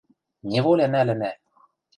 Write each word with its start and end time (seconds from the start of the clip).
Неволя 0.49 0.87
нӓлӹнӓ!.. 0.93 1.31